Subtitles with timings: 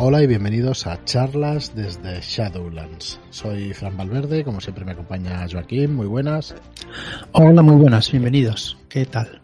[0.00, 3.18] Hola y bienvenidos a charlas desde Shadowlands.
[3.30, 6.54] Soy Fran Valverde, como siempre me acompaña Joaquín, muy buenas.
[7.32, 8.78] Hola, muy buenas, bienvenidos.
[8.88, 9.42] ¿Qué tal?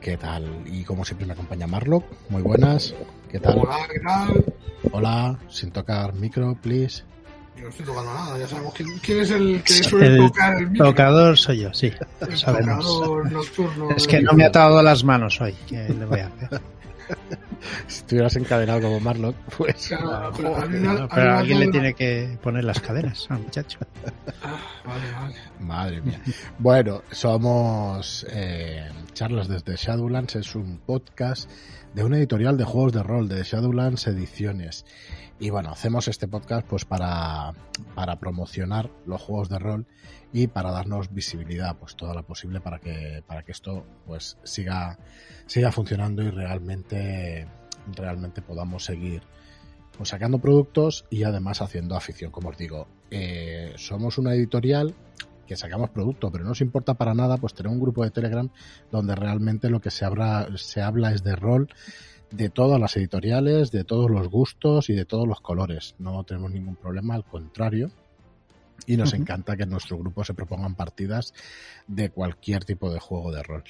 [0.00, 0.64] ¿Qué tal?
[0.66, 2.92] Y como siempre me acompaña Marlock, muy buenas.
[3.30, 3.60] ¿Qué tal?
[3.60, 4.44] Hola, ¿qué tal?
[4.90, 7.04] Hola, sin tocar micro, please.
[7.54, 10.70] Yo no estoy tocando nada, ya sabemos quién, quién es el que suele tocar el
[10.70, 10.86] micro.
[10.86, 11.92] tocador soy yo, sí.
[12.20, 12.84] El sabemos.
[12.84, 13.90] tocador nocturno.
[13.96, 15.54] Es que no me ha atado las manos hoy.
[15.68, 16.60] ¿Qué le voy a hacer?
[17.86, 19.88] Si estuvieras encadenado como Marlock, pues...
[19.88, 23.78] Claro, pero No, alguien le tiene que poner las cadenas al muchacho.
[24.42, 25.34] Ah, vale, vale.
[25.60, 26.20] Madre mía.
[26.58, 31.48] Bueno, somos eh, Charlas desde Shadowlands, es un podcast
[31.94, 34.84] de una editorial de juegos de rol de Shadowlands Ediciones.
[35.38, 37.52] Y bueno, hacemos este podcast pues para,
[37.94, 39.86] para promocionar los juegos de rol
[40.32, 44.98] y para darnos visibilidad, pues toda la posible para que, para que esto pues siga,
[45.46, 47.46] siga funcionando y realmente,
[47.94, 49.22] realmente podamos seguir
[49.96, 52.86] pues sacando productos y además haciendo afición, como os digo.
[53.10, 54.94] Eh, somos una editorial
[55.46, 58.48] que sacamos producto, pero no nos importa para nada pues tener un grupo de Telegram
[58.90, 61.68] donde realmente lo que se habla, se habla es de rol
[62.30, 65.94] de todas las editoriales, de todos los gustos y de todos los colores.
[65.98, 67.90] No tenemos ningún problema, al contrario.
[68.86, 71.34] Y nos encanta que en nuestro grupo se propongan partidas
[71.86, 73.62] de cualquier tipo de juego de rol.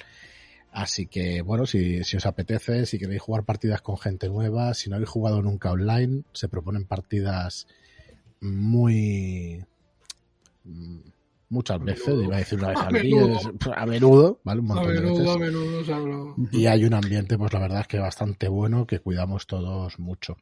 [0.75, 4.89] Así que, bueno, si, si os apetece, si queréis jugar partidas con gente nueva, si
[4.89, 7.67] no habéis jugado nunca online, se proponen partidas
[8.41, 9.63] muy...
[11.49, 12.23] Muchas veces, menudo.
[12.23, 13.35] iba a decir una vez A al día, menudo.
[13.39, 14.59] es- a menudo, ¿vale?
[14.61, 15.35] Un A montón de menudo, veces.
[15.35, 16.35] a menudo se habla.
[16.51, 20.37] Y hay un ambiente, pues la verdad es que bastante bueno, que cuidamos todos mucho.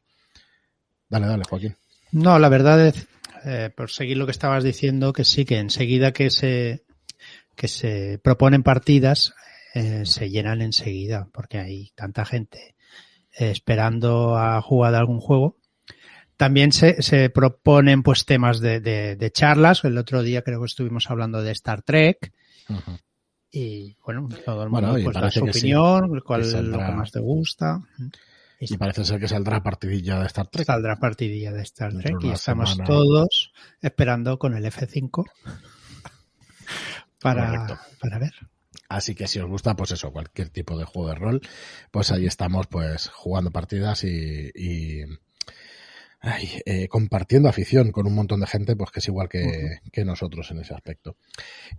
[1.10, 1.76] Dale, dale, Joaquín.
[2.12, 3.06] No, la verdad es,
[3.44, 6.84] eh, por seguir lo que estabas diciendo, que sí, que enseguida que se,
[7.54, 9.34] que se proponen partidas,
[9.74, 12.74] eh, se llenan enseguida, porque hay tanta gente
[13.38, 15.56] eh, esperando a jugar algún juego.
[16.36, 19.84] También se, se proponen pues temas de, de, de charlas.
[19.84, 22.32] El otro día creo que estuvimos hablando de Star Trek.
[23.50, 26.92] Y bueno, todo el mundo Bueno, pues, da su sí, opinión, cuál es lo que
[26.92, 27.80] más te gusta.
[28.58, 30.64] Y parece ser que saldrá partidilla de Star Trek.
[30.66, 32.88] Saldrá partidilla de Star Trek y estamos semana.
[32.88, 35.24] todos esperando con el F5
[37.20, 37.78] para, Correcto.
[38.00, 38.32] para ver.
[38.92, 41.40] Así que si os gusta, pues eso, cualquier tipo de juego de rol,
[41.90, 45.02] pues ahí estamos, pues jugando partidas y, y
[46.20, 50.04] ay, eh, compartiendo afición con un montón de gente, pues que es igual que, que
[50.04, 51.16] nosotros en ese aspecto.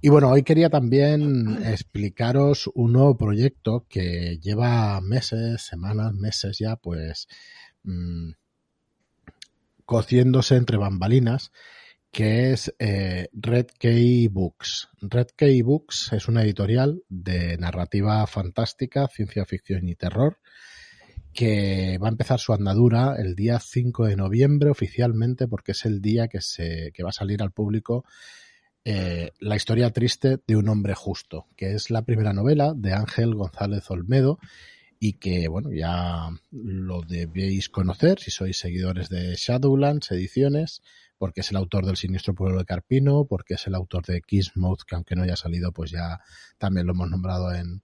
[0.02, 6.78] Y bueno, hoy quería también explicaros un nuevo proyecto que lleva meses, semanas, meses ya,
[6.78, 7.28] pues
[7.84, 8.32] mm,
[9.86, 11.52] cociéndose entre bambalinas
[12.14, 14.88] que es eh, Red Key Books.
[15.02, 20.38] Red Key Books es una editorial de narrativa fantástica, ciencia ficción y terror,
[21.34, 26.02] que va a empezar su andadura el día 5 de noviembre oficialmente, porque es el
[26.02, 28.06] día que, se, que va a salir al público
[28.86, 33.34] eh, La historia triste de un hombre justo, que es la primera novela de Ángel
[33.34, 34.38] González Olmedo
[35.00, 40.84] y que, bueno, ya lo debéis conocer si sois seguidores de Shadowlands Ediciones
[41.24, 44.82] porque es el autor del Siniestro Pueblo de Carpino, porque es el autor de Kismuth,
[44.86, 46.20] que aunque no haya salido, pues ya
[46.58, 47.82] también lo hemos nombrado en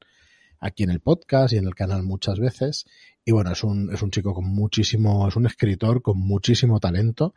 [0.60, 2.84] aquí en el podcast y en el canal muchas veces.
[3.24, 7.34] Y bueno, es un, es un chico con muchísimo, es un escritor con muchísimo talento,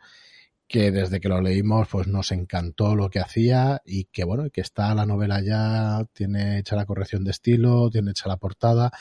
[0.67, 4.59] que desde que lo leímos, pues nos encantó lo que hacía y que bueno, que
[4.59, 8.91] está la novela ya, tiene hecha la corrección de estilo, tiene hecha la portada,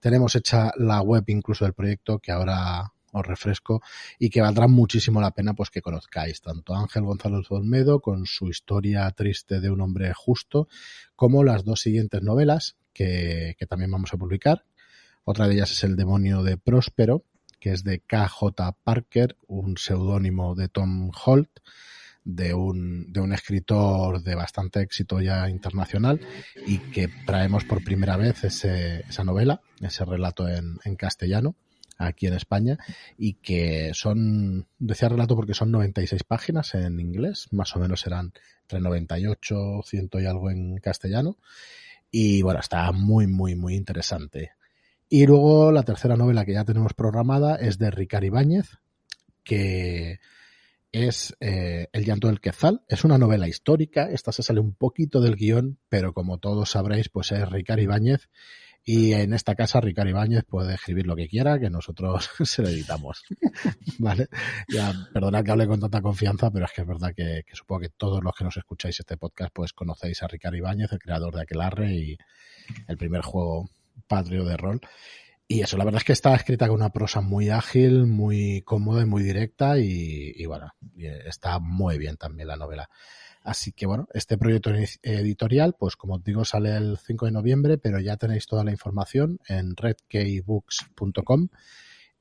[0.00, 3.82] tenemos hecha la web incluso del proyecto, que ahora os refresco
[4.18, 8.48] y que valdrá muchísimo la pena pues que conozcáis tanto Ángel González Olmedo con su
[8.48, 10.68] historia triste de un hombre justo
[11.14, 14.64] como las dos siguientes novelas que, que también vamos a publicar.
[15.24, 17.24] Otra de ellas es El demonio de Próspero,
[17.58, 21.50] que es de KJ Parker, un seudónimo de Tom Holt,
[22.24, 26.20] de un, de un escritor de bastante éxito ya internacional
[26.66, 31.54] y que traemos por primera vez ese, esa novela, ese relato en castellano
[31.98, 32.78] aquí en España
[33.16, 38.32] y que son, decía relato porque son 96 páginas en inglés, más o menos serán
[38.62, 41.38] entre 98, 100 y algo en castellano
[42.10, 44.52] y bueno, está muy, muy, muy interesante.
[45.08, 48.78] Y luego la tercera novela que ya tenemos programada es de Ricard Ibáñez,
[49.44, 50.18] que
[50.92, 52.82] es eh, El llanto del quezal.
[52.88, 57.08] Es una novela histórica, esta se sale un poquito del guion, pero como todos sabréis,
[57.08, 58.28] pues es Ricard Ibáñez
[58.88, 62.68] y en esta casa Ricardo Ibáñez puede escribir lo que quiera, que nosotros se lo
[62.68, 63.24] editamos.
[63.98, 64.28] ¿Vale?
[64.68, 67.88] Ya, perdonad que hable con tanta confianza, pero es que es verdad que, supongo que
[67.88, 71.42] todos los que nos escucháis este podcast pues conocéis a Ricardo Ibáñez, el creador de
[71.42, 72.16] Aquelarre y
[72.86, 73.68] el primer juego
[74.06, 74.80] patrio de rol.
[75.48, 79.02] y eso, la verdad es que está escrita con una prosa muy ágil, muy cómoda
[79.02, 80.72] y muy directa y, y bueno,
[81.26, 82.88] está muy bien también la novela.
[83.46, 84.72] Así que bueno, este proyecto
[85.04, 88.72] editorial, pues como os digo, sale el 5 de noviembre, pero ya tenéis toda la
[88.72, 91.50] información en redkeybooks.com.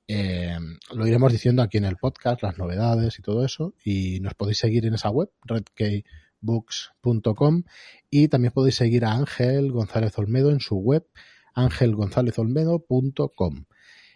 [0.07, 0.55] Eh,
[0.93, 4.59] lo iremos diciendo aquí en el podcast, las novedades y todo eso, y nos podéis
[4.59, 7.63] seguir en esa web, redkeybooks.com,
[8.11, 11.07] y también podéis seguir a Ángel González Olmedo en su web,
[11.55, 13.65] angelgonzalezolmedo.com.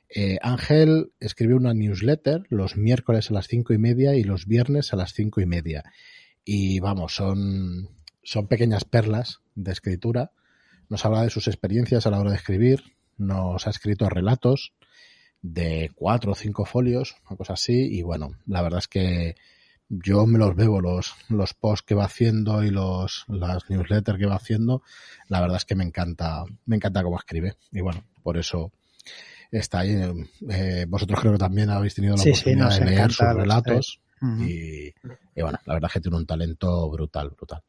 [0.10, 4.94] Eh, Ángel escribe una newsletter los miércoles a las cinco y media y los viernes
[4.94, 5.86] a las cinco y media
[6.52, 7.90] y vamos, son,
[8.24, 10.32] son pequeñas perlas de escritura.
[10.90, 12.82] Nos habla de sus experiencias a la hora de escribir,
[13.20, 14.74] nos ha escrito relatos
[15.44, 19.36] de cuatro o cinco folios, una cosa así, y bueno, la verdad es que
[19.90, 24.26] yo me los bebo los, los posts que va haciendo y los, las newsletters que
[24.26, 24.82] va haciendo,
[25.28, 28.72] la verdad es que me encanta, me encanta cómo escribe, y bueno, por eso
[29.52, 29.96] está ahí.
[30.50, 34.94] Eh, vosotros creo que también habéis tenido la oportunidad de leer sus relatos y,
[35.42, 37.64] bueno, la verdad es que tiene un talento brutal, brutal.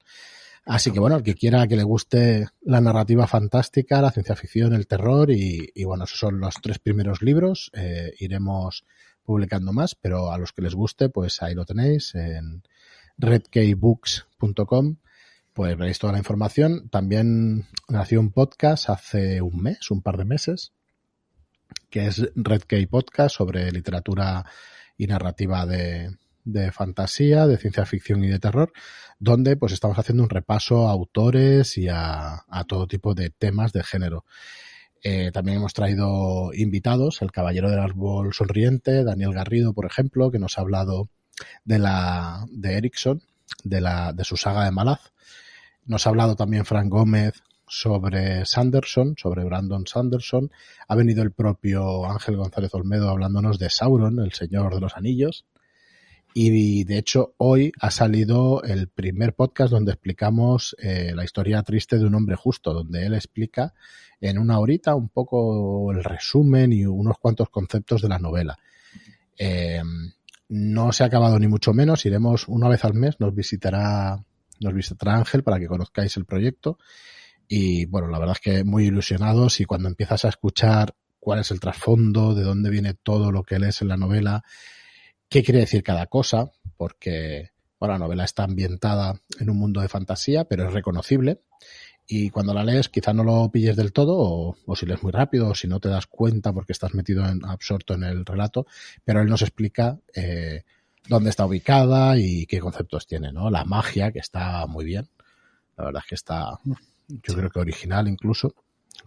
[0.67, 4.75] Así que bueno, el que quiera que le guste la narrativa fantástica, la ciencia ficción,
[4.75, 7.71] el terror y, bueno, esos son los tres primeros libros.
[7.75, 8.85] Eh, iremos
[9.25, 12.63] publicando más, pero a los que les guste, pues ahí lo tenéis en
[13.19, 14.97] redkeybooks.com.
[15.53, 16.89] Pues veréis toda la información.
[16.89, 20.73] También nació un podcast hace un mes, un par de meses,
[21.91, 24.45] que es Redkey Podcast sobre literatura
[24.97, 28.73] y narrativa de, de fantasía, de ciencia ficción y de terror,
[29.19, 33.83] donde pues estamos haciendo un repaso a autores y a, todo tipo de temas de
[33.83, 34.25] género.
[35.03, 40.39] Eh, también hemos traído invitados, el Caballero del Árbol Sonriente, Daniel Garrido, por ejemplo, que
[40.39, 41.09] nos ha hablado
[41.65, 43.23] de la de Erickson,
[43.65, 45.13] de la de su saga de Malaz.
[45.87, 50.51] Nos ha hablado también Frank Gómez sobre Sanderson, sobre Brandon Sanderson.
[50.89, 55.47] Ha venido el propio Ángel González Olmedo hablándonos de Sauron, el Señor de los Anillos.
[56.33, 61.99] Y de hecho hoy ha salido el primer podcast donde explicamos eh, la historia triste
[61.99, 63.75] de un hombre justo, donde él explica
[64.21, 68.59] en una horita un poco el resumen y unos cuantos conceptos de la novela.
[69.37, 69.83] Eh,
[70.51, 74.23] no se ha acabado ni mucho menos, iremos una vez al mes, nos visitará,
[74.61, 76.79] nos visitará Ángel para que conozcáis el proyecto.
[77.49, 81.51] Y bueno, la verdad es que muy ilusionados y cuando empiezas a escuchar cuál es
[81.51, 84.45] el trasfondo, de dónde viene todo lo que lees en la novela,
[85.31, 89.89] qué quiere decir cada cosa, porque bueno, la novela está ambientada en un mundo de
[89.89, 91.41] fantasía, pero es reconocible.
[92.07, 95.49] Y cuando la lees, quizá no lo pilles del todo, o, si lees muy rápido,
[95.49, 98.67] o si no te das cuenta porque estás metido en, absorto en el relato,
[99.05, 100.65] pero él nos explica eh,
[101.09, 103.49] dónde está ubicada y qué conceptos tiene, ¿no?
[103.49, 105.09] La magia, que está muy bien.
[105.77, 106.59] La verdad es que está,
[107.09, 108.55] yo creo que original incluso,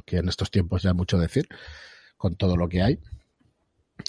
[0.05, 1.47] que en estos tiempos ya hay mucho decir,
[2.17, 2.99] con todo lo que hay.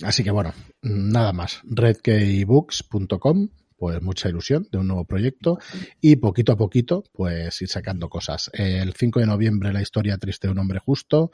[0.03, 0.53] Así que bueno,
[0.83, 1.61] nada más.
[1.65, 5.59] redkeybooks.com, pues mucha ilusión de un nuevo proyecto
[6.01, 8.51] y poquito a poquito, pues ir sacando cosas.
[8.55, 11.31] El 5 de noviembre, la historia triste de un hombre justo.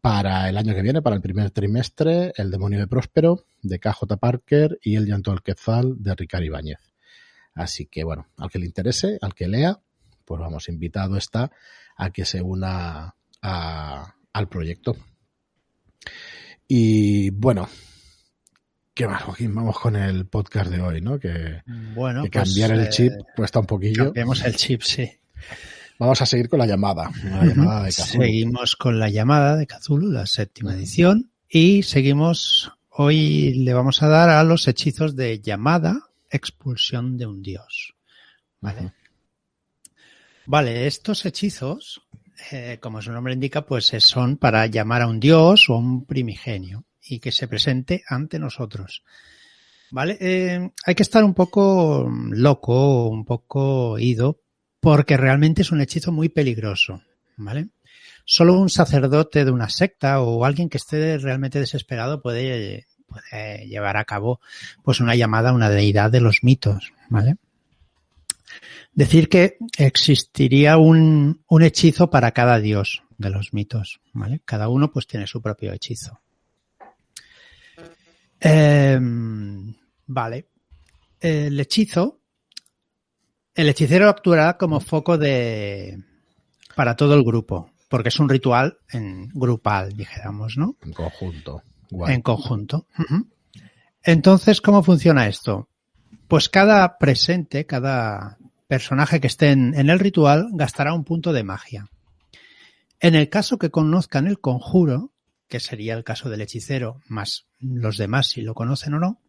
[0.00, 4.16] Para el año que viene, para el primer trimestre, El demonio de Próspero, de KJ
[4.20, 6.78] Parker y El llanto del Quetzal, de Ricardo Ibáñez.
[7.54, 9.80] Así que bueno, al que le interese, al que lea,
[10.24, 11.50] pues vamos, invitado está
[11.96, 14.96] a que se una al proyecto.
[16.68, 17.68] Y bueno,
[18.92, 19.54] ¿qué más, Joaquín?
[19.54, 21.18] Vamos con el podcast de hoy, ¿no?
[21.18, 21.62] Que,
[21.94, 24.06] bueno, que cambiar el chip eh, cuesta un poquillo.
[24.06, 25.08] Cambiamos el chip, sí.
[25.98, 27.10] Vamos a seguir con la llamada.
[27.24, 32.72] La llamada de Seguimos con la llamada de Cthulhu, la séptima edición, y seguimos.
[32.98, 37.94] Hoy le vamos a dar a los hechizos de llamada, expulsión de un dios.
[38.60, 38.92] Vale.
[40.46, 42.02] Vale, estos hechizos
[42.50, 46.84] eh, como su nombre indica, pues son para llamar a un dios o un primigenio
[47.02, 49.02] y que se presente ante nosotros.
[49.90, 50.18] ¿Vale?
[50.20, 54.40] Eh, hay que estar un poco loco, un poco ido,
[54.80, 57.02] porque realmente es un hechizo muy peligroso.
[57.36, 57.68] ¿Vale?
[58.24, 63.96] Solo un sacerdote de una secta o alguien que esté realmente desesperado puede, puede llevar
[63.96, 64.40] a cabo
[64.82, 66.92] pues una llamada a una deidad de los mitos.
[67.08, 67.36] ¿Vale?
[68.92, 74.40] Decir que existiría un, un hechizo para cada dios de los mitos, ¿vale?
[74.44, 76.20] Cada uno pues tiene su propio hechizo.
[78.40, 79.74] Em,
[80.06, 80.48] vale.
[81.20, 82.20] El hechizo,
[83.54, 85.98] el hechicero actuará como foco de
[86.74, 90.76] para todo el grupo, porque es un ritual en grupal, dijéramos, ¿no?
[90.82, 91.62] En conjunto.
[91.90, 92.86] En conjunto.
[94.02, 95.70] Entonces, ¿cómo funciona esto?
[96.28, 101.88] Pues cada presente, cada personaje que esté en, el ritual gastará un punto de magia.
[102.98, 105.12] En el caso que conozcan el conjuro,
[105.48, 109.20] que sería el caso del hechicero, más los demás si lo conocen o no,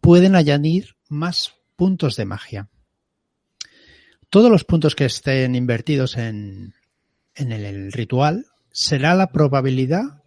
[0.00, 2.68] pueden añadir más puntos de magia.
[4.28, 6.74] Todos los puntos que estén invertidos en,
[7.34, 10.22] en el ritual será la probabilidad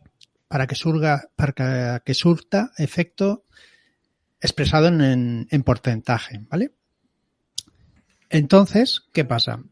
[0.47, 3.43] para que surga, para que surta efecto
[4.43, 6.73] expresado en, en, porcentaje, ¿vale?
[8.29, 9.63] Entonces, ¿qué pasa?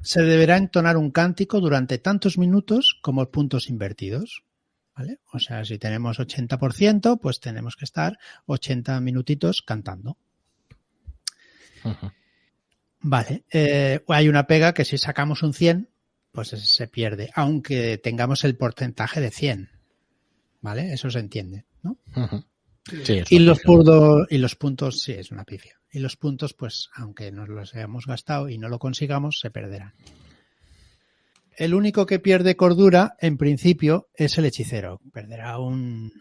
[0.00, 4.44] Se deberá entonar un cántico durante tantos minutos como puntos invertidos.
[4.96, 5.18] ¿Vale?
[5.30, 10.16] O sea, si tenemos 80%, pues tenemos que estar 80 minutitos cantando.
[13.00, 13.44] Vale.
[13.52, 15.90] Eh, hay una pega que si sacamos un 100,
[16.32, 19.70] pues se pierde, aunque tengamos el porcentaje de 100.
[20.62, 20.92] ¿Vale?
[20.94, 21.98] Eso se entiende, ¿no?
[22.16, 22.44] Uh-huh.
[23.04, 25.80] Sí, y los puntos, y los puntos, sí, es una pifia.
[25.90, 29.94] Y los puntos, pues, aunque nos los hayamos gastado y no lo consigamos, se perderán.
[31.56, 35.00] El único que pierde cordura, en principio, es el hechicero.
[35.12, 36.12] Perderá un,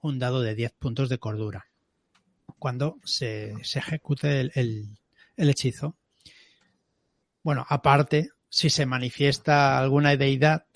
[0.00, 1.66] un dado de 10 puntos de cordura
[2.58, 4.98] cuando se, se ejecute el, el,
[5.36, 5.96] el hechizo.
[7.42, 10.66] Bueno, aparte, si se manifiesta alguna deidad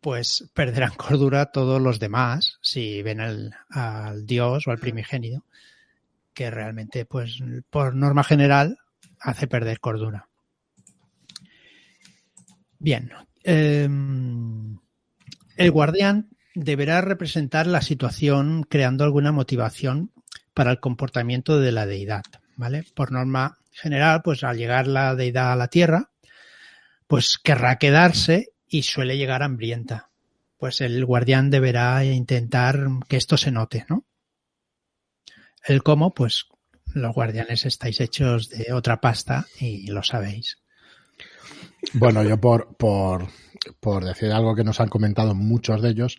[0.00, 5.44] pues perderán cordura todos los demás si ven al, al dios o al primigénito,
[6.34, 7.38] que realmente, pues,
[7.70, 8.78] por norma general,
[9.20, 10.28] hace perder cordura.
[12.78, 13.10] Bien.
[13.42, 13.88] Eh,
[15.56, 20.12] el guardián deberá representar la situación creando alguna motivación
[20.54, 22.22] para el comportamiento de la deidad,
[22.56, 22.84] ¿vale?
[22.94, 26.10] Por norma general, pues al llegar la deidad a la tierra,
[27.06, 30.10] pues querrá quedarse y suele llegar hambrienta.
[30.56, 34.04] Pues el guardián deberá intentar que esto se note, ¿no?
[35.64, 36.46] El cómo, pues
[36.94, 40.58] los guardianes estáis hechos de otra pasta y lo sabéis.
[41.92, 43.28] Bueno, yo por, por,
[43.80, 46.18] por decir algo que nos han comentado muchos de ellos,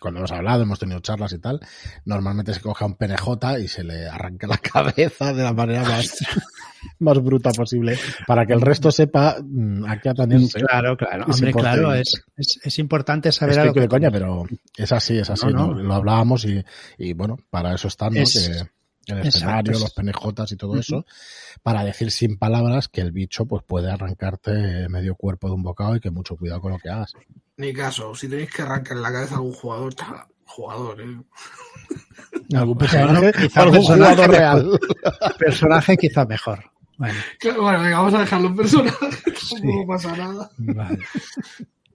[0.00, 1.60] cuando hemos hablado, hemos tenido charlas y tal,
[2.04, 5.82] normalmente se coge a un PNJ y se le arranca la cabeza de la manera
[5.82, 6.18] más,
[7.00, 10.60] más bruta posible para que el resto sepa mm, a qué atenerse.
[10.60, 11.26] Claro, claro.
[11.26, 13.74] Hombre, claro, es, es, es, importante saber algo.
[13.74, 13.80] que...
[13.80, 14.44] de coña, pero
[14.76, 15.46] es así, es así.
[15.46, 15.74] No, no.
[15.74, 16.62] Lo hablábamos y,
[16.96, 18.20] y, bueno, para eso están, ¿no?
[18.20, 18.48] Es...
[18.48, 18.77] Que,
[19.08, 20.02] el escenario, Exacto.
[20.02, 20.80] los PNJs y todo uh -huh.
[20.80, 21.06] eso,
[21.62, 25.96] para decir sin palabras que el bicho pues puede arrancarte medio cuerpo de un bocado
[25.96, 27.14] y que mucho cuidado con lo que hagas.
[27.56, 29.94] Ni caso, si tenéis que arrancar la cabeza a algún jugador,
[30.44, 31.16] jugador, ¿eh?
[32.54, 34.80] Algún personaje, quizá algún personaje jugador real.
[35.38, 36.64] personaje quizá mejor.
[36.96, 37.14] Bueno.
[37.42, 39.56] bueno, venga, vamos a dejarlo en personaje, sí.
[39.62, 40.50] no pasa nada.
[40.56, 40.98] Vale.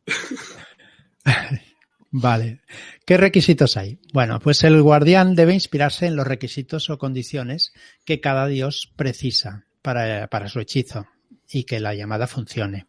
[2.15, 2.61] Vale.
[3.07, 3.97] ¿Qué requisitos hay?
[4.13, 7.73] Bueno, pues el guardián debe inspirarse en los requisitos o condiciones
[8.05, 11.07] que cada dios precisa para, para su hechizo
[11.49, 12.85] y que la llamada funcione.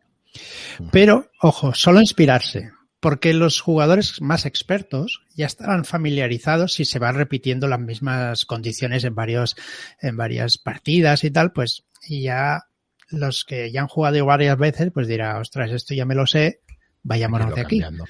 [0.93, 7.15] Pero, ojo, solo inspirarse, porque los jugadores más expertos ya estarán familiarizados si se van
[7.15, 9.57] repitiendo las mismas condiciones en varios,
[10.03, 12.65] en varias partidas y tal, pues, y ya
[13.09, 16.61] los que ya han jugado varias veces, pues dirá, ostras, esto ya me lo sé,
[17.03, 17.81] vayámonos de aquí.
[17.81, 18.05] Cambiando.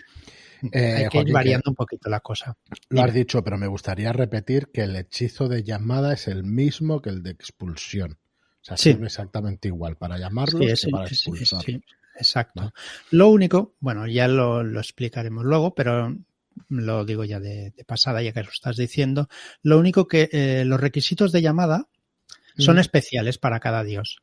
[0.73, 2.57] Eh, Hay que Joaquín, ir variando un poquito la cosa.
[2.89, 7.03] Lo has dicho, pero me gustaría repetir que el hechizo de llamada es el mismo
[7.03, 8.13] que el de expulsión.
[8.13, 8.93] O sea, sí.
[8.93, 11.63] sirve exactamente igual para llamarlos sí, es, que para expulsar.
[11.63, 11.83] Sí,
[12.17, 12.63] exacto.
[12.63, 12.73] ¿no?
[13.11, 16.17] Lo único, bueno, ya lo, lo, explicaremos luego, pero
[16.69, 19.29] lo digo ya de, de, pasada, ya que lo estás diciendo.
[19.63, 21.89] Lo único que eh, los requisitos de llamada
[22.57, 22.81] son mm.
[22.81, 24.19] especiales para cada dios.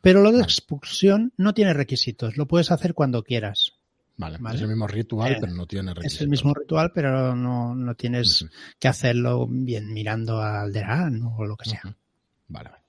[0.00, 3.79] Pero lo de expulsión no tiene requisitos, lo puedes hacer cuando quieras.
[4.20, 6.14] Vale, vale, es el mismo ritual, eh, pero no tiene requisitos.
[6.14, 8.50] Es el mismo ritual, pero no, no tienes uh -huh.
[8.78, 11.80] que hacerlo bien mirando al Deran o lo que sea.
[11.84, 11.94] Uh -huh.
[12.48, 12.82] Vale, vale.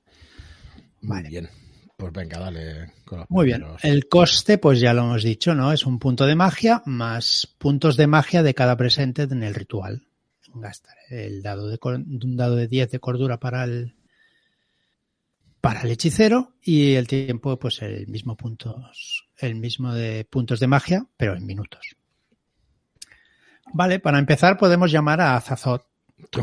[1.01, 1.49] Muy bien.
[1.95, 2.91] Pues venga, dale.
[3.29, 3.63] Muy bien.
[3.81, 5.71] El coste, pues ya lo hemos dicho, ¿no?
[5.71, 10.01] Es un punto de magia más puntos de magia de cada presente en el ritual.
[10.53, 13.93] Gastar el dado de, un dado de 10 de cordura para el,
[15.61, 20.67] para el hechicero y el tiempo, pues el mismo puntos, el mismo de puntos de
[20.67, 21.95] magia, pero en minutos.
[23.73, 25.85] Vale, para empezar podemos llamar a Azazot.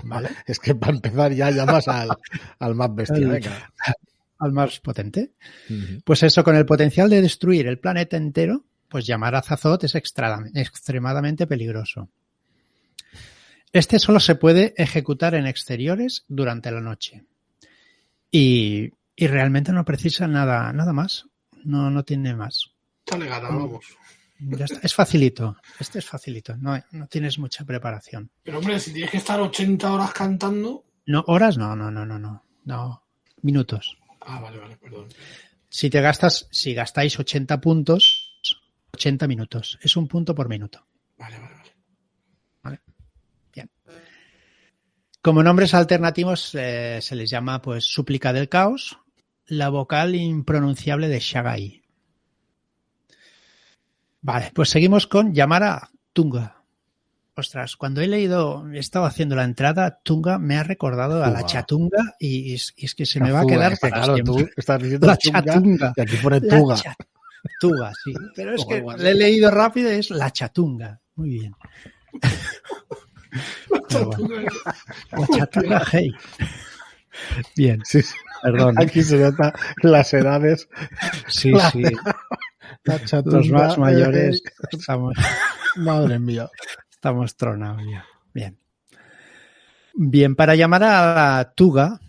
[0.05, 0.31] ¿vale?
[0.47, 2.09] Es que para empezar ya llamas al,
[2.59, 3.73] al más bestia, venga.
[4.39, 5.33] Al más potente.
[5.69, 6.03] Uh -huh.
[6.05, 9.95] Pues eso, con el potencial de destruir el planeta entero, pues llamar a Azazot es
[9.97, 12.09] extra, extremadamente peligroso.
[13.73, 17.25] Este solo se puede ejecutar en exteriores durante la noche.
[18.31, 21.27] Y y realmente no precisa nada, nada más.
[21.65, 22.71] No, no tiene más.
[23.05, 23.85] Dale gana, vamos.
[24.39, 24.79] Ya está.
[24.81, 25.57] Es facilito.
[25.81, 26.57] Este es facilito.
[26.57, 28.31] No, no tienes mucha preparación.
[28.45, 30.85] Pero hombre, si tienes que estar 80 horas cantando.
[31.07, 32.45] No, horas no, no, no, no, no.
[32.65, 33.03] No.
[33.43, 33.99] Minutos.
[34.21, 35.09] Ah, vale, vale, perdón.
[35.69, 38.39] Si te gastas, si gastáis 80 puntos,
[38.93, 39.81] 80 minutos.
[39.83, 40.87] Es un punto por minuto.
[41.19, 41.73] Vale, vale, vale.
[42.63, 42.81] ¿Vale?
[45.21, 48.97] Como nombres alternativos eh, se les llama pues súplica del caos,
[49.49, 51.83] la vocal impronunciable de Shagai.
[54.21, 56.63] Vale, pues seguimos con Yamara Tunga.
[57.35, 61.47] Ostras, cuando he leído, he estado haciendo la entrada, Tunga me ha recordado a la
[61.47, 64.35] chatunga y es, y es que se La me va a quedar para claro, siempre.
[64.45, 65.93] tú estás diciendo La chatunga.
[65.97, 66.77] y aquí pone La tuga.
[66.77, 68.13] chatunga, sí.
[68.35, 71.01] Pero es O que le he leído rápido y es la chatunga.
[71.15, 71.55] Muy bien.
[73.89, 74.51] Pero bueno,
[75.13, 76.11] la chatunga, hey.
[77.57, 78.15] Bien, Sí, sí.
[78.43, 78.75] perdón.
[78.79, 80.69] Aquí se nota las edades.
[81.29, 81.83] Sí, la- sí.
[83.25, 85.15] Los más mayores eh, estamos,
[85.77, 86.49] Madre mía.
[86.91, 88.05] estamos tronados ya.
[88.35, 88.59] Bien.
[89.95, 92.01] Bien, para llamar a la Tuga,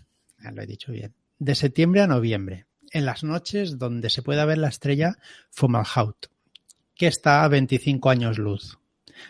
[0.42, 4.44] ya lo he dicho bien, de septiembre a noviembre, en las noches donde se pueda
[4.44, 5.16] ver la estrella
[5.50, 6.26] Fomalhaut,
[6.94, 8.78] que está a 25 años luz.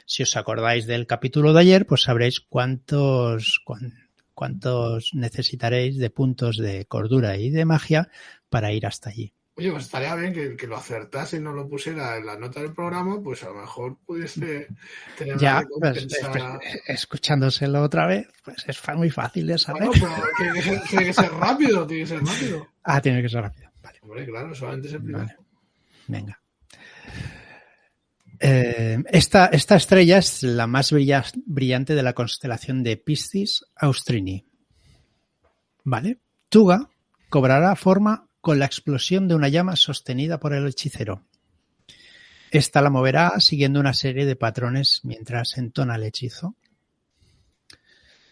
[0.06, 4.09] Si os acordáis del capítulo de ayer, pues sabréis cuántos, cuán-
[4.40, 8.08] cuántos necesitaréis de puntos de cordura y de magia
[8.48, 9.34] para ir hasta allí.
[9.56, 12.62] Oye, pues estaría bien que, que lo acertase y no lo pusiera en la nota
[12.62, 14.66] del programa, pues a lo mejor pudiese
[15.18, 19.88] tener Ya, pues, pues, escuchándoselo otra vez, pues es muy fácil de saber.
[19.88, 22.68] Bueno, pero tiene que, ser, tiene que ser rápido, tiene que ser rápido.
[22.82, 23.70] Ah, tiene que ser rápido.
[23.82, 25.26] Vale, Hombre, claro, solamente es el primero.
[25.26, 25.36] vale.
[26.08, 26.39] Venga.
[28.42, 34.46] Eh, esta, esta estrella es la más brilla- brillante de la constelación de Piscis Austrini.
[35.84, 36.20] ¿Vale?
[36.48, 36.88] Tuga
[37.28, 41.22] cobrará forma con la explosión de una llama sostenida por el hechicero.
[42.50, 46.56] Esta la moverá siguiendo una serie de patrones mientras entona el hechizo.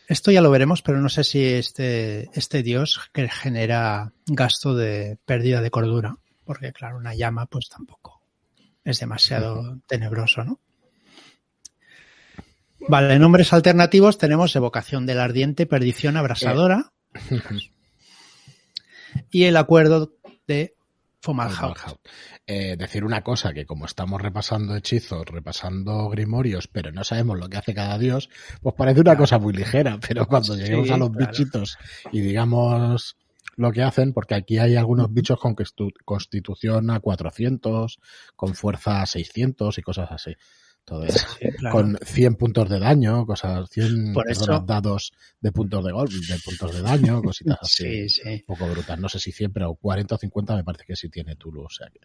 [0.09, 5.19] Esto ya lo veremos, pero no sé si este, este dios que genera gasto de
[5.27, 8.18] pérdida de cordura, porque claro, una llama pues tampoco
[8.89, 10.61] es demasiado tenebroso, ¿no?
[12.89, 16.93] Vale, nombres alternativos tenemos evocación del ardiente, perdición abrasadora
[19.31, 20.15] y el acuerdo
[20.47, 20.75] de
[21.21, 21.77] Fomalhaut.
[22.47, 27.49] Eh, decir una cosa, que como estamos repasando hechizos, repasando grimorios, pero no sabemos lo
[27.49, 28.31] que hace cada dios,
[28.63, 29.19] pues parece una Claro.
[29.25, 31.27] cosa muy ligera, pero cuando Sí, lleguemos a los claro.
[31.31, 31.77] bichitos
[32.13, 33.17] y digamos
[33.59, 37.99] lo que hacen, porque aquí hay algunos bichos con constitu- constitución a 400,
[38.37, 40.33] con fuerza a 600 y cosas así.
[40.87, 41.77] Entonces, Sí, claro.
[41.77, 46.39] con 100 puntos de daño, cosas, 100 Por eso- dados de puntos de golpe, de
[46.43, 47.85] puntos de daño, cositas así.
[47.85, 48.31] Sí, sí.
[48.49, 48.99] Un poco brutas.
[48.99, 51.65] No sé si 100, pero 40 o 50 me parece que sí tiene Tulu.
[51.65, 52.01] O sea que.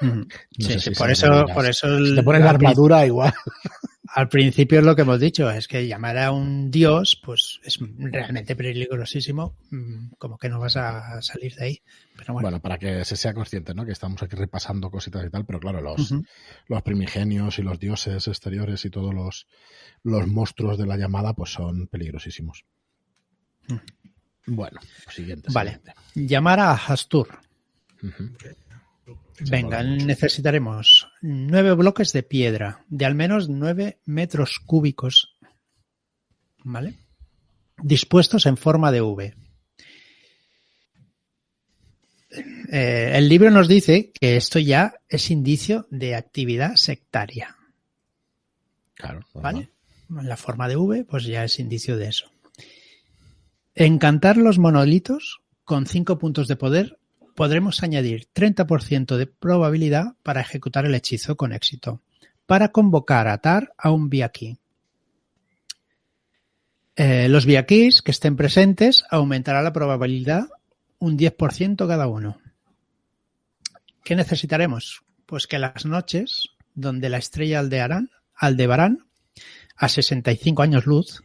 [0.00, 0.24] No
[0.58, 3.32] Sí, sé sí, si por eso, por eso Si te pones la armadura, igual.
[4.14, 7.78] al principio es lo que hemos dicho, es que llamar a un dios, pues es
[7.98, 11.82] realmente peligrosísimo, mm, como que no vas a salir de ahí.
[12.16, 13.84] Pero bueno, Bueno, para que se sea consciente, ¿no?
[13.84, 16.14] Que estamos aquí repasando cositas y tal, pero claro, los,
[16.66, 19.46] los primigenios y los dioses exteriores y todos los,
[20.02, 22.64] los monstruos de la llamada, pues son peligrosísimos.
[24.46, 25.50] Bueno, siguiente.
[25.52, 25.82] Vale.
[26.14, 27.28] llamar a Hastur.
[29.40, 35.36] Venga, necesitaremos nueve bloques de piedra de al menos nueve metros cúbicos,
[36.64, 36.98] ¿vale?
[37.82, 39.34] Dispuestos en forma de V.
[42.70, 47.56] Eh, el libro nos dice que esto ya es indicio de actividad sectaria,
[48.94, 49.20] Claro.
[49.34, 49.70] ¿vale?
[50.08, 50.28] normal.
[50.28, 52.30] La forma de V, pues ya es indicio de eso.
[53.74, 56.97] Encantar los monolitos con cinco puntos de poder
[57.38, 62.02] podremos añadir 30% de probabilidad para ejecutar el hechizo con éxito,
[62.46, 64.58] para convocar a atar a un Biaki.
[66.96, 70.48] Eh, los Biakis que estén presentes aumentará la probabilidad
[70.98, 72.40] un 10% cada uno.
[74.02, 75.04] ¿Qué necesitaremos?
[75.24, 79.06] Pues que las noches donde la estrella aldearán, aldebarán
[79.76, 81.22] a 65 años luz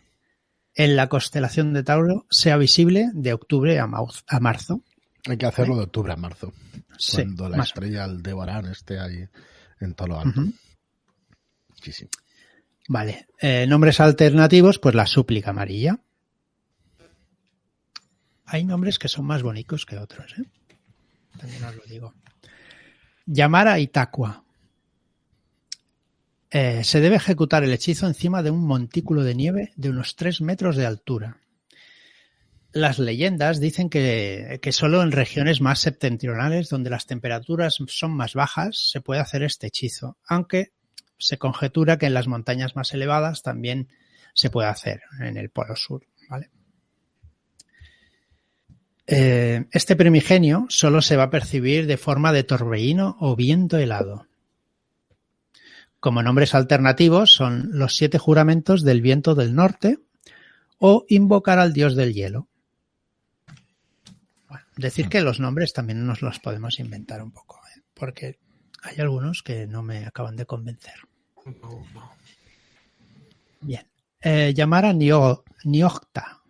[0.76, 4.84] en la constelación de Tauro sea visible de octubre a marzo.
[5.26, 6.54] Hay que hacerlo de octubre a marzo.
[6.98, 9.28] Sí, cuando la estrella Aldebarán esté ahí
[9.80, 10.42] en todo lo alto.
[11.82, 12.08] Sí, sí.
[12.90, 13.28] Vale.
[13.40, 16.00] Eh, nombres alternativos, pues la súplica amarilla.
[18.46, 20.44] Hay nombres que son más bonitos que otros, ¿eh?
[21.40, 22.14] También os lo digo.
[23.26, 24.44] Llamar a Itaqua.
[26.52, 30.42] Eh, se debe ejecutar el hechizo encima de un montículo de nieve de unos 3
[30.42, 31.38] metros de altura.
[32.74, 38.90] Las leyendas dicen que, solo en regiones más septentrionales, donde las temperaturas son más bajas,
[38.92, 40.74] se puede hacer este hechizo, aunque
[41.20, 43.90] se conjetura que en las montañas más elevadas también
[44.34, 46.08] se puede hacer, en el polo sur.
[46.28, 46.50] ¿vale?
[49.06, 54.26] Eh, este primigenio solo se va a percibir de forma de torbellino o viento helado.
[56.00, 60.00] Como nombres alternativos son los siete juramentos del viento del norte
[60.80, 62.48] o invocar al dios del hielo.
[64.78, 67.82] Decir que los nombres también nos los podemos inventar un poco, ¿eh?
[67.94, 68.40] porque
[68.82, 70.96] hay algunos que no me acaban de convencer.
[71.46, 72.12] No, no.
[73.62, 73.88] Bien.
[74.22, 76.42] Eh, llamar a Nio- Niocta.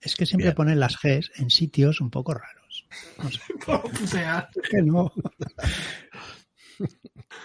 [0.00, 0.54] Es que siempre Bien.
[0.56, 2.86] ponen las Gs en sitios un poco raros.
[3.22, 3.40] No sé.
[3.66, 5.12] O sea, que no.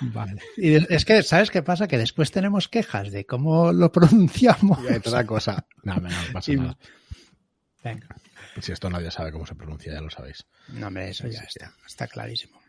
[0.02, 0.42] Vale.
[0.58, 1.88] Y es que, ¿sabes qué pasa?
[1.88, 4.80] Que después tenemos quejas de cómo lo pronunciamos.
[4.84, 5.66] Y hay otra cosa.
[5.84, 6.78] No, no, no pasa Y- nada.
[7.84, 8.08] Venga.
[8.62, 10.46] Si esto nadie sabe cómo se pronuncia, ya lo sabéis.
[10.70, 11.74] No, hombre, eso ya está.
[11.88, 12.60] Está clarísimo.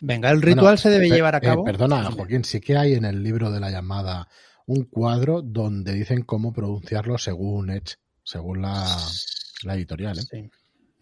[0.00, 1.64] Venga, el ritual Bueno, se debe per- llevar a eh, cabo.
[1.64, 4.28] perdona, Joaquín, sí que hay en el libro de la llamada
[4.66, 8.86] un cuadro donde dicen cómo pronunciarlo según Edge, según la,
[9.64, 10.18] la editorial.
[10.18, 10.22] ¿eh?
[10.30, 10.50] Sí.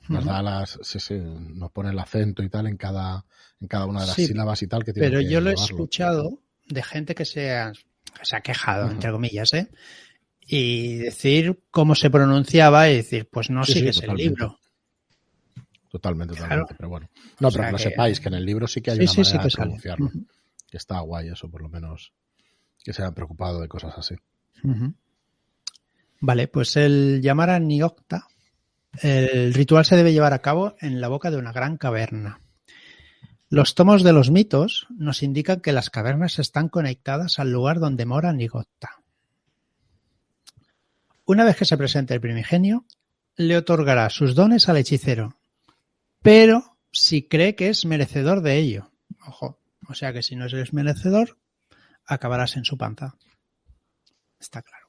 [0.08, 3.24] Nos da las, sí, sí, nos pone el acento y tal en cada,
[3.60, 5.50] en cada una de las Sí, sílabas y tal que tiene Pero que yo lo
[5.50, 9.68] he escuchado de gente que se ha, que se ha quejado, entre comillas, ¿eh?
[10.46, 14.58] Y decir cómo se pronunciaba y decir, pues no Sí, sí, sigues el libro.
[15.90, 16.48] Totalmente, Claro.
[16.66, 16.74] totalmente.
[16.76, 17.10] Pero bueno.
[17.40, 19.28] No, O pero que lo sepáis, que en el libro sí que hay Sí, una
[19.30, 20.10] manera de pronunciarlo.
[20.70, 22.12] Que está guay eso, por lo menos.
[22.84, 24.14] Que se hayan preocupado de cosas así.
[26.20, 28.26] Vale, pues el llamar a Niocta,
[29.02, 32.40] el ritual se debe llevar a cabo en la boca de una gran caverna.
[33.48, 38.06] Los tomos de los mitos nos indican que las cavernas están conectadas al lugar donde
[38.06, 39.02] mora Nigocta.
[41.26, 42.86] Una vez que se presente el primigenio,
[43.34, 45.36] le otorgará sus dones al hechicero,
[46.22, 48.92] pero si cree que es merecedor de ello.
[49.26, 51.36] Ojo, o sea que si no eres merecedor,
[52.06, 53.16] acabarás en su panza.
[54.38, 54.86] Está claro.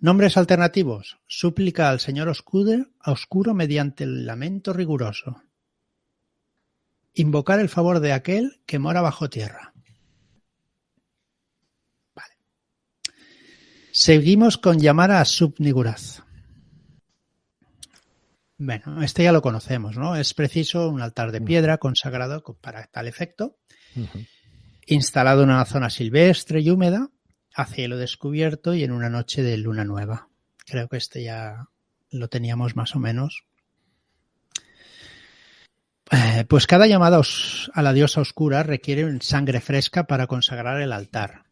[0.00, 1.18] Nombres alternativos.
[1.28, 5.44] Súplica al señor oscuro, oscuro mediante el lamento riguroso.
[7.14, 9.74] Invocar el favor de aquel que mora bajo tierra.
[13.92, 16.22] Seguimos con llamar a Subniguraz.
[18.56, 20.16] Bueno, este ya lo conocemos, ¿no?
[20.16, 23.56] Es preciso un altar de piedra consagrado para tal efecto,
[24.86, 27.08] instalado en una zona silvestre y húmeda,
[27.54, 30.28] a cielo descubierto y en una noche de luna nueva.
[30.66, 31.68] Creo que este ya
[32.10, 33.44] lo teníamos más o menos.
[36.12, 37.20] Eh, pues cada llamada
[37.72, 41.44] a la diosa oscura requiere sangre fresca para consagrar el altar.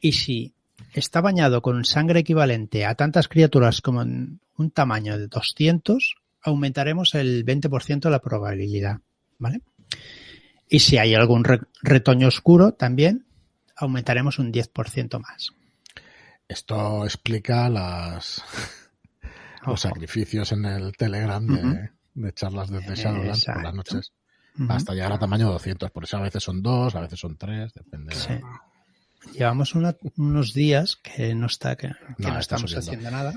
[0.00, 0.55] Y si
[0.98, 7.14] está bañado con sangre equivalente a tantas criaturas como en un tamaño de 200, aumentaremos
[7.14, 8.98] el 20% la probabilidad.
[9.38, 9.60] ¿Vale?
[10.68, 13.26] Y si hay algún re- retoño oscuro también,
[13.76, 15.50] aumentaremos un 10% más.
[16.48, 18.42] Esto explica las
[19.66, 24.12] los sacrificios en el Telegram de, de charlas desde Shadowlands por las noches.
[24.70, 25.90] Hasta llegar a tamaño 200.
[25.90, 28.14] Por eso a veces son dos, a veces son tres, depende.
[28.14, 28.32] Sí.
[29.32, 31.94] Llevamos una- unos días que no está que, que
[32.30, 32.90] No, estamos subiendo.
[32.90, 33.34] haciendo nada.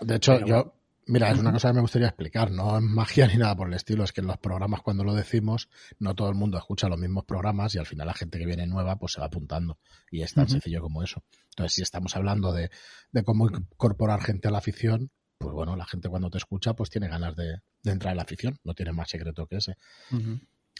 [0.00, 0.74] De hecho, Pero yo,
[1.06, 3.74] mira, es una cosa que me gustaría explicar, no es magia ni nada por el
[3.74, 5.68] estilo, es que en los programas cuando lo decimos,
[5.98, 8.66] no todo el mundo escucha los mismos programas y al final la gente que viene
[8.66, 9.78] nueva pues se va apuntando
[10.10, 11.22] y es tan sencillo como eso.
[11.50, 12.70] Entonces, si estamos hablando de,
[13.10, 16.88] de cómo incorporar gente a la afición, pues bueno, la gente cuando te escucha pues
[16.88, 19.76] tiene ganas de, de entrar en la afición, no tiene más secreto que ese.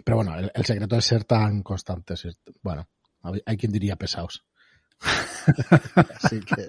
[0.05, 2.89] Pero bueno, el, el secreto es ser tan constante, ser- bueno,
[3.23, 4.45] hay quien diría pesados.
[6.23, 6.69] así que,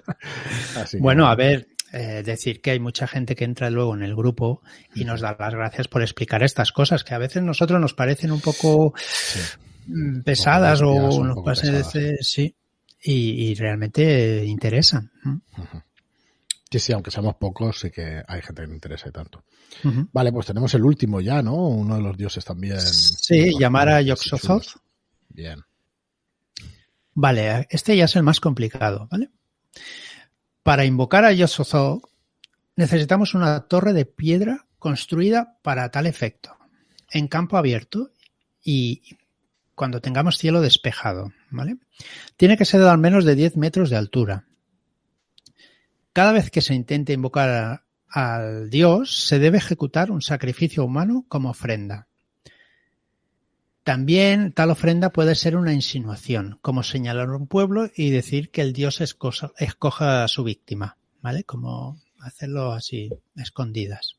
[0.76, 4.02] así que Bueno, a ver, eh, decir que hay mucha gente que entra luego en
[4.02, 4.62] el grupo
[4.94, 8.32] y nos da las gracias por explicar estas cosas que a veces nosotros nos parecen
[8.32, 9.38] un poco sí.
[9.86, 12.56] mm, pesadas o nos parecen sí
[13.04, 15.12] y, y realmente interesan.
[16.70, 19.44] Sí, sí, aunque seamos pocos, sí que hay gente que le interesa y tanto.
[20.12, 21.54] Vale, pues tenemos el último ya, ¿no?
[21.54, 22.80] Uno de los dioses también.
[22.80, 24.80] Sí, llamar a Yog-Sothoth.
[25.28, 25.60] Bien.
[27.14, 29.30] Vale, este ya es el más complicado, ¿vale?
[30.62, 32.02] Para invocar a Yog-Sothoth
[32.76, 36.56] necesitamos una torre de piedra construida para tal efecto,
[37.10, 38.10] en campo abierto
[38.62, 39.02] y
[39.74, 41.76] cuando tengamos cielo despejado, ¿vale?
[42.36, 44.44] Tiene que ser de al menos de 10 metros de altura.
[46.12, 51.24] Cada vez que se intente invocar a- al dios, se debe ejecutar un sacrificio humano
[51.28, 52.06] como ofrenda.
[53.84, 58.72] También tal ofrenda puede ser una insinuación, como señalar un pueblo y decir que el
[58.72, 61.44] dios escoja, a su víctima, ¿vale?
[61.44, 64.16] Como hacerlo así, escondidas.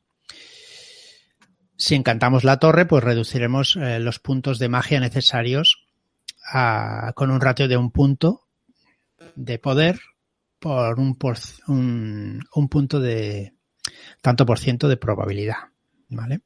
[1.76, 5.84] Si encantamos la torre, pues reduciremos eh, los puntos de magia necesarios
[6.52, 8.46] a- con un ratio de un punto
[9.34, 9.98] de poder
[10.60, 11.18] por un,
[11.66, 13.52] un, un punto de
[14.20, 15.56] tanto por ciento de probabilidad,
[16.08, 16.40] ¿vale?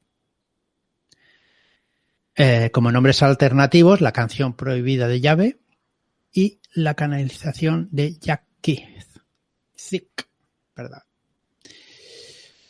[2.43, 5.59] Eh, como nombres alternativos, la canción prohibida de llave
[6.33, 9.05] y la canalización de Jack Keith.
[9.75, 10.27] Thick,
[10.75, 11.03] ¿verdad?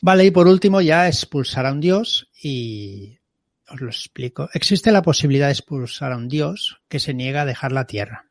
[0.02, 3.18] Vale, y por último ya expulsar a un dios y
[3.70, 4.50] os lo explico.
[4.54, 8.26] Existe la posibilidad de expulsar a un dios que se niega a dejar la tierra.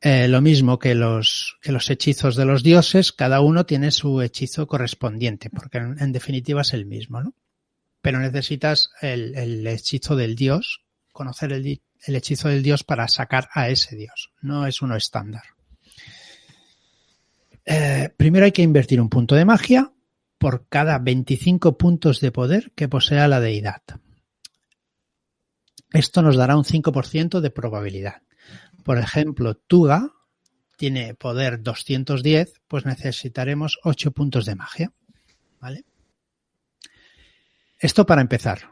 [0.00, 4.22] Eh, lo mismo que los, que los hechizos de los dioses, cada uno tiene su
[4.22, 7.34] hechizo correspondiente, porque en, en definitiva es el mismo, ¿no?
[8.00, 10.82] Pero necesitas el, el hechizo del dios,
[11.12, 14.30] conocer el, hechizo del dios para sacar a ese dios.
[14.40, 15.42] No es uno estándar.
[17.64, 19.92] Eh, primero hay que invertir un punto de magia
[20.38, 23.82] por cada 25 puntos de poder que posea la deidad.
[25.92, 28.22] Esto nos dará un 5% de probabilidad.
[28.84, 30.12] Por ejemplo, Tuga
[30.76, 34.92] tiene poder 210, pues necesitaremos 8 puntos de magia.
[35.60, 35.84] ¿Vale?
[37.78, 38.70] Esto para empezar.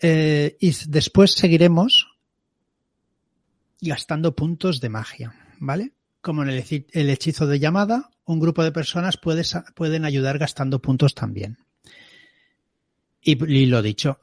[0.00, 2.16] Eh, y después seguiremos
[3.80, 5.92] gastando puntos de magia, ¿vale?
[6.20, 9.42] Como en el, hechizo de llamada, un grupo de personas puede,
[9.74, 11.58] pueden ayudar gastando puntos también.
[13.22, 14.20] Y, y lo dicho,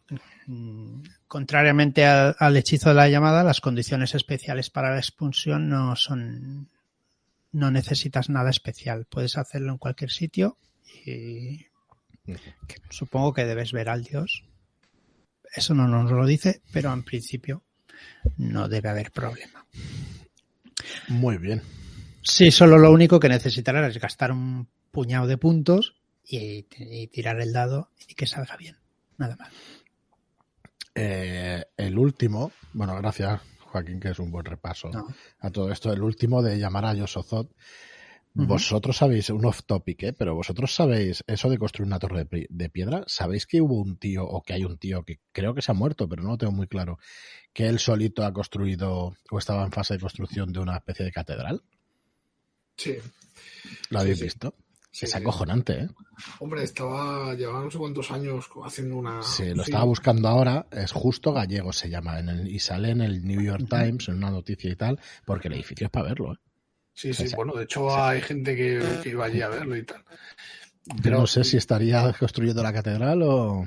[1.27, 6.69] contrariamente al, al, hechizo de la llamada, las condiciones especiales para la expulsión no son.
[7.51, 9.05] No necesitas nada especial.
[9.05, 10.57] Puedes hacerlo en cualquier sitio
[11.05, 11.67] y
[12.25, 14.45] que supongo que debes ver al dios.
[15.53, 17.63] Eso no nos lo dice, pero en principio
[18.37, 19.65] no debe haber problema.
[21.09, 21.61] Muy bien.
[22.21, 27.39] Sí, solo lo único que necesitarás es gastar un puñado de puntos y, y tirar
[27.41, 28.77] el dado y que salga bien.
[29.17, 29.51] Nada más.
[30.95, 35.07] Eh, el último, bueno, gracias Joaquín, que es un buen repaso no.
[35.39, 35.91] a todo esto.
[35.91, 37.49] El último de llamar a Yosozot.
[38.35, 40.13] Vosotros sabéis, un off topic, ¿eh?
[40.13, 43.03] pero vosotros sabéis eso de construir una torre de, de, piedra.
[43.05, 45.75] ¿Sabéis que hubo un tío, o que hay un tío que creo que se ha
[45.75, 46.97] muerto, pero no lo tengo muy claro,
[47.53, 51.11] que él solito ha construido o estaba en fase de construcción de una especie de
[51.11, 51.61] catedral?
[52.75, 52.95] Sí.
[53.91, 54.55] ¿Lo habéis sí, visto?
[54.89, 55.05] Sí.
[55.05, 55.87] Es acojonante, ¿eh?
[56.39, 59.21] Hombre, estaba, llevaba no sé cuántos años haciendo una...
[59.21, 63.01] Sí, lo estaba buscando ahora, es justo gallego se llama, en el, y sale en
[63.01, 66.33] el New York Times, en una noticia y tal, porque el edificio es para verlo,
[66.33, 66.37] ¿eh?
[66.93, 70.03] Sí, sí, bueno, de hecho hay gente que, que, iba allí a verlo y tal.
[71.01, 73.65] Pero no sé si estaría construyendo la catedral o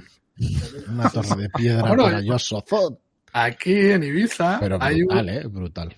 [0.89, 3.01] una torre de piedra bueno, para Yosozot.
[3.33, 5.29] Aquí en Ibiza Pero hay brutal, un...
[5.29, 5.97] eh, brutal.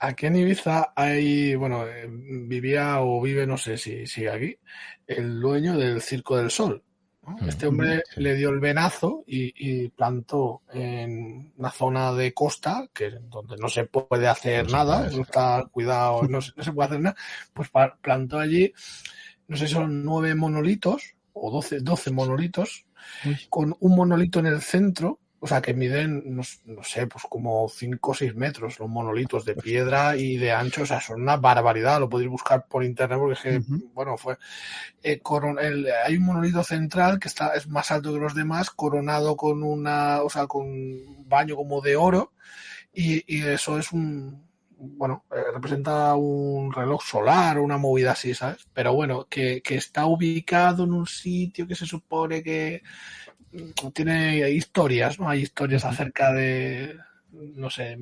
[0.00, 4.58] Aquí en Ibiza hay, bueno, eh, vivía o vive, no sé si sigue aquí,
[5.06, 6.82] el dueño del Circo del Sol.
[7.26, 7.48] ¿No?
[7.48, 8.20] Este hombre sí.
[8.20, 13.68] le dio el venazo y, y, plantó en una zona de costa, que donde no
[13.68, 17.16] se puede hacer no nada, no está cuidado, no, no, se puede hacer nada,
[17.52, 18.72] pues plantó allí,
[19.48, 22.86] no sé, son nueve monolitos o doce, doce monolitos,
[23.24, 23.38] Uy.
[23.50, 27.68] con un monolito en el centro o sea, que miden, no, no, sé, pues como
[27.68, 31.36] 5 o 6 metros, los monolitos de piedra y de ancho, o sea, son una
[31.36, 33.90] barbaridad, lo podéis buscar por internet porque es que, uh -huh.
[33.92, 34.38] bueno, fue,
[35.02, 38.70] eh, coron el, hay un monolito central que está, es más alto que los demás,
[38.70, 42.32] coronado con una, o sea, con un baño como de oro,
[42.92, 44.46] y, y eso es un,
[44.78, 48.66] bueno, eh, representa un reloj solar o una movida así, ¿sabes?
[48.72, 52.82] Pero bueno, que, que está ubicado en un sitio que se supone que
[53.92, 55.28] tiene historias, ¿no?
[55.28, 56.96] Hay historias acerca de,
[57.30, 57.96] no sé,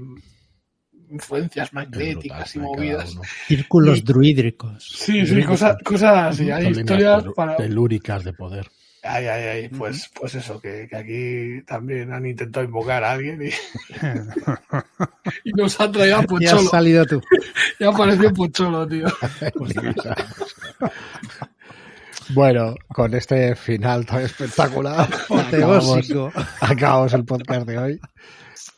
[1.11, 3.17] influencias magnéticas y movidas.
[3.47, 4.85] Círculos y, druídricos.
[4.85, 6.51] Sí, sí, cosas, cosas así.
[6.51, 7.57] Hay historias para...
[7.57, 8.69] Telúricas de poder.
[9.07, 13.43] Ay, ay, ay, pues, pues eso, que, que, aquí también han intentado invocar a alguien
[13.43, 13.51] y,
[15.45, 16.41] y nos han traído a Pocholo.
[16.41, 17.21] Ya has salido tú.
[17.81, 19.07] ya apareció Pocholo, tío.
[22.31, 26.13] Bueno, con este final tan espectacular, acabamos,
[26.61, 28.01] acabamos, el podcast de hoy.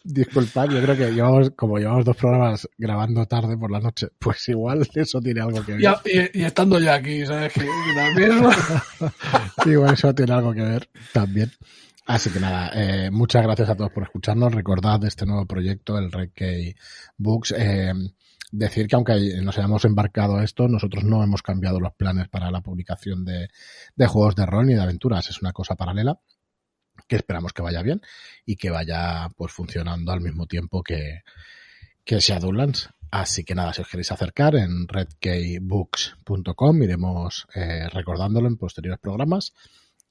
[0.02, 4.48] Disculpad, yo creo que llevamos, como llevamos dos programas grabando tarde por la noche, pues
[4.48, 5.80] igual eso tiene algo que ver.
[5.80, 7.52] Ya, y, y, estando ya aquí, ¿sabes?
[7.52, 8.32] Que, también.
[9.66, 11.50] igual eso tiene algo que ver también.
[12.06, 14.54] Así que nada, eh, muchas gracias a todos por escucharnos.
[14.54, 16.76] Recordad de este nuevo proyecto, el Red Key
[17.18, 17.52] Books.
[17.56, 17.92] Eh,
[18.56, 22.50] decir que aunque nos hayamos embarcado a esto, nosotros no hemos cambiado los planes para
[22.50, 23.48] la publicación de,
[23.94, 25.28] de juegos de rol ni de aventuras.
[25.28, 26.20] Es una cosa paralela
[27.06, 28.00] que esperamos que vaya bien
[28.44, 31.22] y que vaya pues funcionando al mismo tiempo que,
[32.04, 32.90] que Shadowlands.
[33.10, 39.52] Así que nada, si os queréis acercar en redkeybooks.com iremos eh, recordándolo en posteriores programas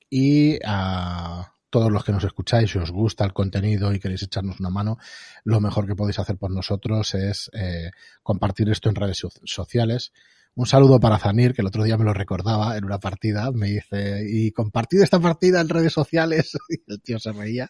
[0.10, 4.60] y a todos los que nos escucháis, si os gusta el contenido y queréis echarnos
[4.60, 4.98] una mano,
[5.44, 7.92] lo mejor que podéis hacer por nosotros es eh,
[8.24, 10.12] compartir esto en redes sociales.
[10.58, 13.52] Un saludo para Zanir, que el otro día me lo recordaba en una partida.
[13.52, 16.58] Me dice, y compartid esta partida en redes sociales.
[16.70, 17.68] Y el tío se reía.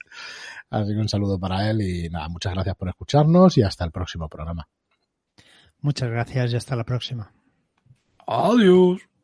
[0.70, 3.92] Así que un saludo para él y nada, muchas gracias por escucharnos y hasta el
[3.92, 4.68] próximo programa.
[5.82, 7.32] Muchas gracias y hasta la próxima.
[8.28, 9.15] Adiós.